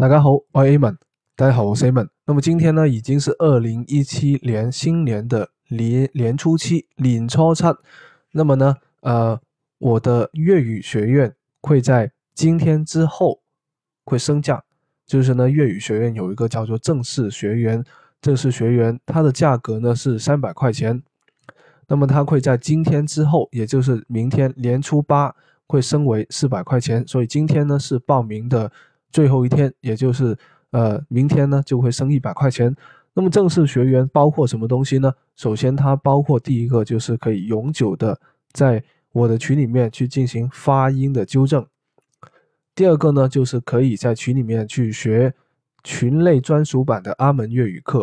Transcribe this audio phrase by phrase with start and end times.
[0.00, 0.98] 大家好，我 a m o n
[1.34, 7.64] 大家好，我是 a m o n 那么今天呢，已经是二零一七年新年的年年初七，年初七。
[8.30, 9.40] 那么呢，呃，
[9.78, 13.40] 我的粤语学院会在今天之后
[14.04, 14.62] 会升降，
[15.04, 17.82] 就是呢，粤语学院有一个叫做正式学员，
[18.22, 21.02] 正式学员它的价格呢是三百块钱。
[21.88, 25.34] 那么它会在今天之后，也就是明天年初八
[25.66, 27.04] 会升为四百块钱。
[27.04, 28.70] 所以今天呢是报名的。
[29.10, 30.36] 最后一天，也就是
[30.70, 32.74] 呃明天呢，就会升一百块钱。
[33.14, 35.12] 那么正式学员包括什么东西呢？
[35.34, 38.18] 首先，它包括第一个就是可以永久的
[38.52, 38.82] 在
[39.12, 41.62] 我的群里面去进行发音的纠正；
[42.74, 45.32] 第二个呢，就是可以在群里面去学
[45.82, 48.02] 群内专属版的阿门粤语课；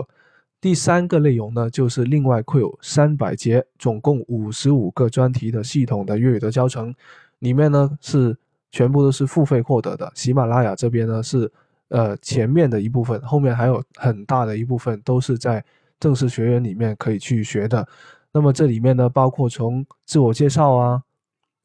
[0.59, 6.93] 第三个内容呢，就是另外会有三百节，总共五十五个专题的系统的粤语的教程，
[7.39, 8.35] 里面呢是。
[8.75, 10.11] 全部都是付费获得的。
[10.15, 11.49] 喜马拉雅这边呢是，
[11.87, 15.63] 呃，前面的一部分，后面还有很大的一部分都是在
[15.97, 17.87] 正式学员里面可以去学的。
[18.33, 21.01] 那么这里面呢，包括从自我介绍啊，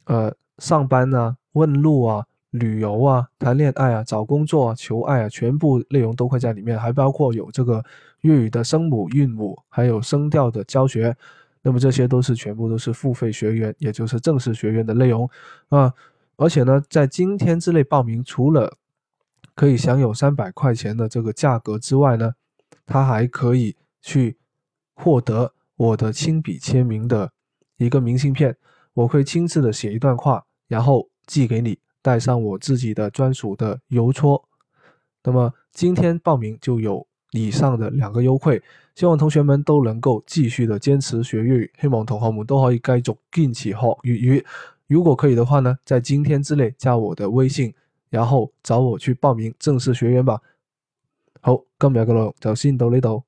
[0.04, 7.82] 呃，上班啊，问路啊，旅游啊，谈恋爱啊，找工作啊，求爱啊，全部内容都会在里面，还包括有这个
[8.20, 11.12] 粤语的声母、韵母，还有声调的教学。
[11.60, 15.28] 那么这些都是全部都是付费学员，也就是正式学员的内容
[15.70, 15.92] 啊。
[16.40, 18.78] 而且呢，在今天之内报名，除了
[19.54, 22.32] 可以享有三百块钱的这个价格之外呢，
[22.86, 24.38] 它还可以去
[24.94, 27.30] 获得我的亲笔签名的
[27.76, 28.56] 一个明信片，
[28.94, 34.42] 我会亲自的写一段话，然后寄给你，带上我自己的专属的邮戳。
[35.22, 38.62] 那么今天报名就有以上的两个优惠，
[38.94, 44.46] 希望同学们都能够继续的坚持学粤语，希望同学们都可以继续坚持学粤语。
[44.90, 47.72] 如果可以的话呢，在今天之内加我的微信，
[48.08, 50.36] 然后找我去报名正式学员吧。
[51.40, 51.62] 好，
[51.94, 53.22] 内容就先到呢，度。